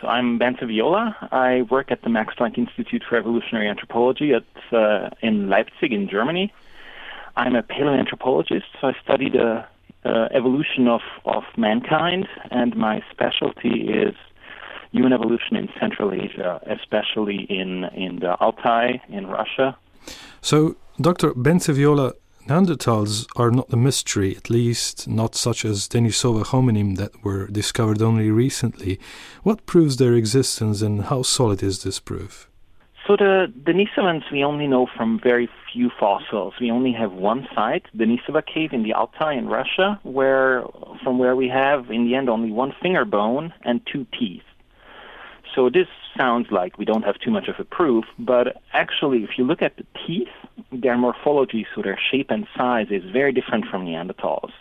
[0.00, 1.16] So I'm Bence Viola.
[1.32, 6.08] I work at the Max Planck Institute for Evolutionary Anthropology at uh, in Leipzig in
[6.08, 6.52] Germany.
[7.36, 9.64] I'm a paleoanthropologist, so I study the
[10.04, 14.14] uh, evolution of, of mankind, and my specialty is
[14.92, 19.76] human evolution in Central Asia, especially in, in the Altai in Russia.
[20.40, 21.34] So, Dr.
[21.34, 22.12] Bence Viola,
[22.48, 28.00] Neanderthals are not a mystery, at least not such as Denisova hominin that were discovered
[28.00, 28.98] only recently.
[29.42, 32.48] What proves their existence and how solid is this proof?
[33.06, 36.54] So the Denisovans we only know from very few fossils.
[36.58, 40.64] We only have one site, Denisova cave in the Altai in Russia, where
[41.04, 44.48] from where we have in the end only one finger bone and two teeth.
[45.58, 49.30] So this sounds like we don't have too much of a proof, but actually, if
[49.36, 50.28] you look at the teeth,
[50.70, 54.52] their morphology, so their shape and size, is very different from Neanderthals,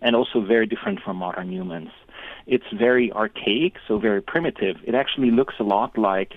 [0.00, 1.90] and also very different from modern humans.
[2.46, 4.76] It's very archaic, so very primitive.
[4.84, 6.34] It actually looks a lot like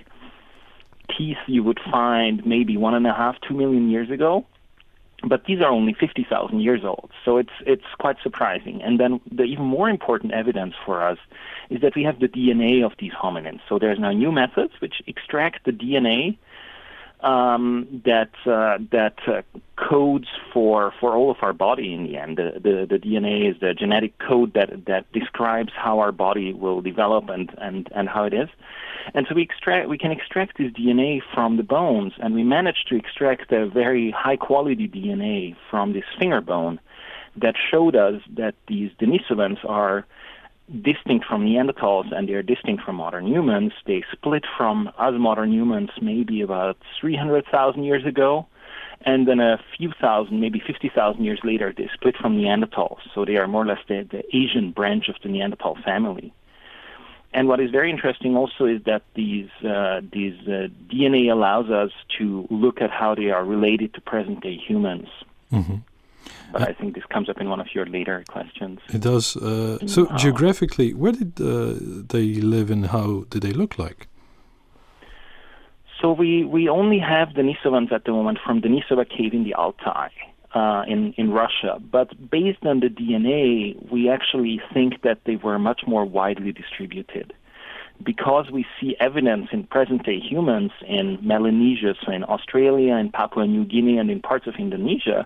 [1.16, 4.48] teeth you would find maybe one and a half, two million years ago,
[5.24, 8.82] but these are only 50,000 years old, so it's it's quite surprising.
[8.82, 11.20] And then the even more important evidence for us
[11.70, 13.60] is that we have the DNA of these hominins.
[13.68, 16.38] So there's now new methods which extract the DNA
[17.22, 19.42] um, that uh, that uh,
[19.76, 22.38] codes for for all of our body in the end.
[22.38, 26.82] The, the, the DNA is the genetic code that that describes how our body will
[26.82, 28.50] develop and and and how it is.
[29.16, 32.88] And so we extract we can extract this DNA from the bones, and we managed
[32.90, 36.80] to extract a very high quality DNA from this finger bone
[37.36, 40.06] that showed us that these Denisovans are
[40.82, 43.74] distinct from Neanderthals and they're distinct from modern humans.
[43.86, 48.48] They split from us modern humans maybe about 300,000 years ago.
[49.02, 52.98] And then a few thousand, maybe 50,000 years later, they split from Neanderthals.
[53.14, 56.34] So they are more or less the, the Asian branch of the Neanderthal family.
[57.34, 61.92] And what is very interesting also is that these uh, these uh, DNA allows us
[62.18, 65.10] to look at how they are related to present day humans.
[65.52, 65.76] Mm-hmm.
[66.52, 68.80] But I think this comes up in one of your later questions.
[68.90, 69.36] It does.
[69.36, 71.74] Uh, so geographically, where did uh,
[72.14, 74.08] they live and how did they look like?
[76.02, 79.56] So we, we only have the Denisovans at the moment from Denisova cave in the
[79.56, 80.10] Altai
[80.54, 81.80] uh, in, in Russia.
[81.92, 87.34] But based on the DNA, we actually think that they were much more widely distributed.
[88.04, 93.48] Because we see evidence in present day humans in Melanesia, so in Australia, in Papua
[93.48, 95.26] New Guinea, and in parts of Indonesia,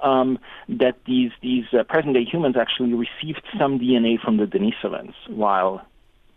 [0.00, 5.14] um, that these these uh, present day humans actually received some DNA from the Denisovans,
[5.28, 5.86] while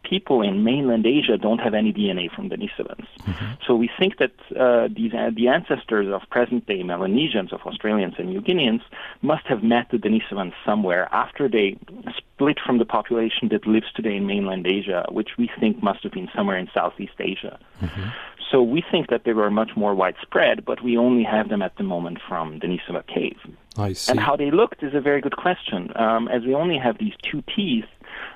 [0.04, 3.08] people in mainland Asia don't have any DNA from Denisovans.
[3.20, 3.54] Mm-hmm.
[3.66, 8.16] So we think that uh, these uh, the ancestors of present day Melanesians, of Australians
[8.18, 8.82] and New Guineans,
[9.22, 11.78] must have met the Denisovans somewhere after they
[12.18, 16.12] split from the population that lives today in mainland Asia, which we think must have
[16.12, 17.60] been somewhere in Southeast Asia.
[17.82, 18.10] Mm-hmm.
[18.52, 21.76] So we think that they were much more widespread, but we only have them at
[21.78, 23.38] the moment from Denisova Cave.
[23.78, 24.12] I see.
[24.12, 25.92] And how they looked is a very good question.
[25.96, 27.86] Um, as we only have these two teeth,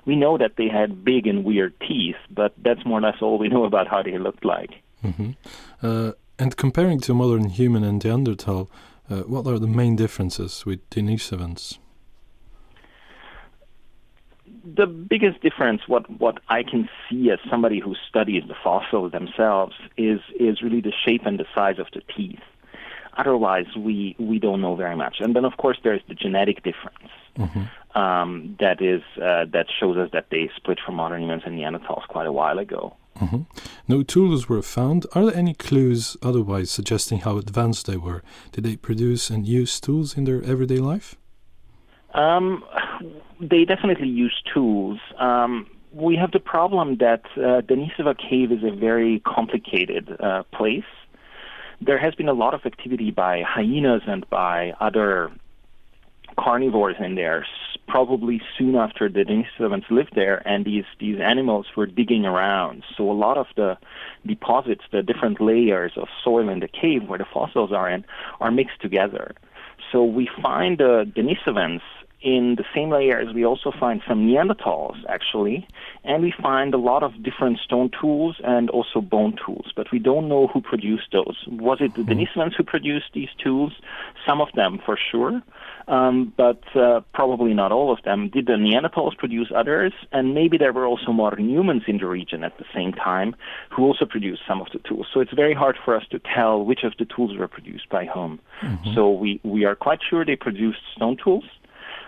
[0.06, 3.38] we know that they had big and weird teeth, but that's more or less all
[3.38, 4.72] we know about how they looked like.
[5.04, 5.32] Mm-hmm.
[5.82, 8.70] Uh, and comparing to modern human and Neanderthal,
[9.10, 11.78] uh, what are the main differences with Denisovans?
[14.64, 19.76] The biggest difference, what what I can see as somebody who studies the fossils themselves,
[19.98, 22.40] is is really the shape and the size of the teeth.
[23.18, 25.18] Otherwise, we we don't know very much.
[25.20, 28.00] And then, of course, there's the genetic difference mm-hmm.
[28.00, 32.08] um, that is uh, that shows us that they split from modern humans and Neanderthals
[32.08, 32.96] quite a while ago.
[33.20, 33.42] Mm-hmm.
[33.88, 35.06] No tools were found.
[35.14, 38.24] Are there any clues otherwise suggesting how advanced they were?
[38.52, 41.16] Did they produce and use tools in their everyday life?
[42.16, 42.64] Um,
[43.40, 45.00] they definitely use tools.
[45.20, 50.84] Um, we have the problem that uh, Denisova Cave is a very complicated uh, place.
[51.82, 55.32] There has been a lot of activity by hyenas and by other
[56.40, 57.46] carnivores in there,
[57.88, 62.84] probably soon after the Denisovans lived there, and these, these animals were digging around.
[62.98, 63.78] So a lot of the
[64.26, 68.06] deposits, the different layers of soil in the cave where the fossils are in,
[68.40, 69.36] are mixed together.
[69.92, 71.82] So we find the Denisovans
[72.24, 75.68] in the same layers, we also find some Neanderthals, actually,
[76.06, 80.00] and we find a lot of different stone tools and also bone tools, but we
[80.00, 81.44] don't know who produced those.
[81.48, 82.12] Was it the hmm.
[82.12, 83.74] Denisovans who produced these tools?
[84.26, 85.42] Some of them, for sure,
[85.90, 88.30] um, but uh, probably not all of them.
[88.30, 89.92] Did the Neanderthals produce others?
[90.14, 93.36] And maybe there were also modern humans in the region at the same time
[93.70, 95.08] who also produced some of the tools.
[95.14, 98.06] So it's very hard for us to tell which of the tools were produced by
[98.06, 98.40] whom.
[98.62, 98.94] Mm-hmm.
[98.96, 101.44] So we, we are quite sure they produced stone tools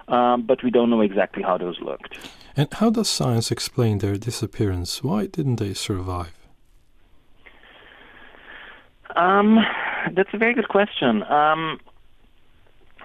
[0.08, 2.18] um, but we don't know exactly how those looked.
[2.56, 5.04] And how does science explain their disappearance?
[5.04, 6.34] Why didn't they survive?
[9.16, 9.60] Um,
[10.14, 11.24] that's a very good question.
[11.24, 11.80] Um,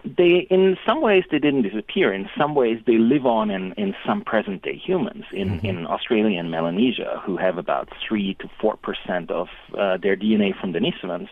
[0.05, 2.13] they, in some ways, they didn't disappear.
[2.13, 5.67] In some ways, they live on in, in some present-day humans in, mm-hmm.
[5.67, 9.49] in Australia and Melanesia, who have about three to four percent of
[9.79, 11.29] uh, their DNA from Denisovans.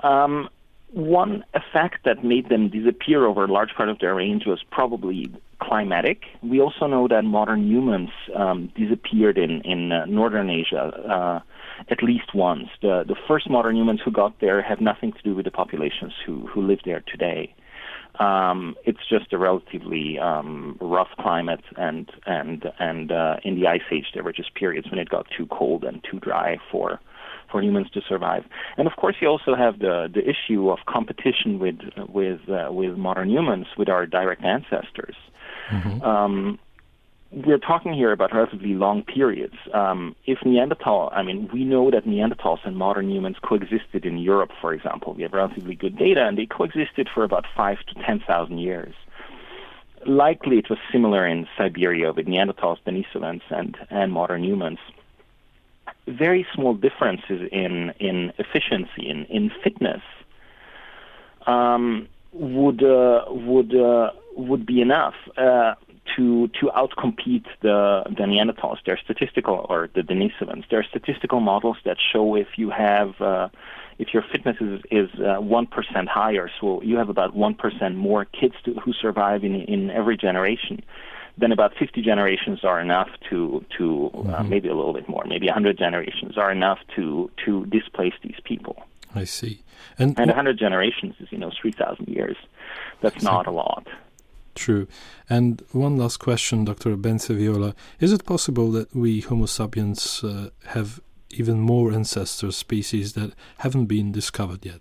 [0.00, 0.48] Um,
[0.92, 5.30] one effect that made them disappear over a large part of their range was probably
[5.60, 6.22] climatic.
[6.42, 11.40] We also know that modern humans um, disappeared in in uh, northern Asia uh,
[11.90, 12.68] at least once.
[12.80, 16.14] The the first modern humans who got there have nothing to do with the populations
[16.24, 17.54] who who live there today.
[18.18, 23.82] Um, it's just a relatively um, rough climate, and and and uh, in the ice
[23.92, 26.98] age there were just periods when it got too cold and too dry for
[27.50, 28.44] for humans to survive.
[28.76, 31.78] And of course, you also have the the issue of competition with
[32.08, 35.16] with uh, with modern humans, with our direct ancestors.
[35.70, 36.02] Mm-hmm.
[36.02, 36.58] Um,
[37.30, 39.56] we're talking here about relatively long periods.
[39.74, 44.50] Um, if Neanderthal, I mean, we know that Neanderthals and modern humans coexisted in Europe,
[44.60, 45.12] for example.
[45.12, 48.94] We have relatively good data, and they coexisted for about five to ten thousand years.
[50.06, 54.78] Likely, it was similar in Siberia with Neanderthals, Denisovans, and and modern humans
[56.08, 60.02] very small differences in in efficiency in in fitness
[61.46, 65.74] um, would uh, would uh, would be enough uh,
[66.16, 68.78] to to outcompete the the Neanderthals.
[69.04, 70.64] Statistical or the Denisovans.
[70.70, 73.48] There are statistical models that show if you have uh,
[73.98, 77.96] if your fitness is is uh, one uh, higher, so you have about one percent
[77.96, 80.82] more kids to, who survive in in every generation
[81.38, 84.34] then about 50 generations are enough to to uh, mm-hmm.
[84.34, 88.40] uh, maybe a little bit more, maybe 100 generations are enough to to displace these
[88.44, 88.76] people.
[89.14, 89.62] I see.
[89.98, 92.36] And, and 100 generations is you know 3,000 years.
[93.00, 93.86] That's not a lot.
[94.54, 94.88] True.
[95.30, 96.96] And one last question, Dr.
[96.96, 97.74] Bence Viola.
[98.00, 101.00] Is it possible that we Homo sapiens uh, have
[101.30, 104.80] even more ancestor species that haven't been discovered yet?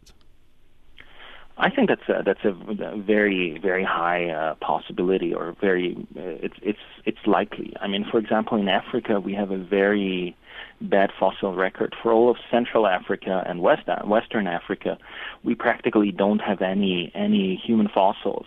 [1.59, 2.53] I think that's a, that's a
[2.97, 7.73] very very high uh, possibility, or very uh, it's it's it's likely.
[7.81, 10.35] I mean, for example, in Africa, we have a very
[10.81, 14.99] bad fossil record for all of Central Africa and West Western Africa.
[15.43, 18.45] We practically don't have any any human fossils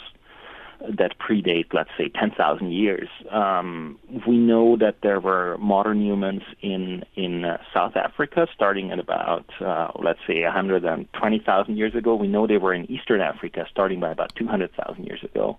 [0.88, 3.08] that predate, let's say, 10,000 years.
[3.30, 8.98] Um, we know that there were modern humans in in uh, South Africa starting at
[8.98, 12.14] about, uh, let's say, 120,000 years ago.
[12.14, 15.58] We know they were in Eastern Africa starting by about 200,000 years ago.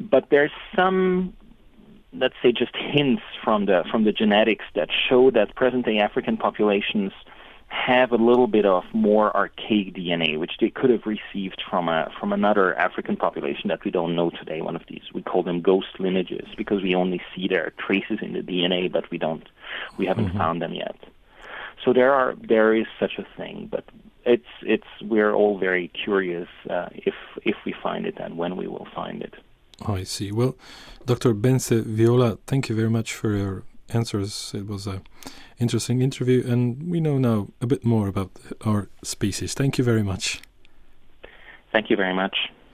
[0.00, 1.34] But there's some
[2.12, 6.36] let's say just hints from the from the genetics that show that present day African
[6.36, 7.12] populations
[7.68, 12.10] have a little bit of more archaic DNA, which they could have received from a
[12.18, 14.60] from another African population that we don't know today.
[14.62, 18.32] One of these we call them ghost lineages because we only see their traces in
[18.32, 19.46] the DNA, but we don't
[19.98, 20.38] we haven't mm-hmm.
[20.38, 20.96] found them yet.
[21.84, 23.84] So there are there is such a thing, but
[24.24, 27.14] it's it's we're all very curious uh, if
[27.44, 29.34] if we find it and when we will find it.
[29.86, 30.32] Oh, I see.
[30.32, 30.56] Well,
[31.06, 31.34] Dr.
[31.34, 34.52] Bence Viola, thank you very much for your answers.
[34.54, 35.02] It was a
[35.58, 38.30] interesting interview, and we know now a bit more about
[38.64, 39.54] our species.
[39.54, 40.40] Thank you very much.
[41.72, 42.36] Thank you very much.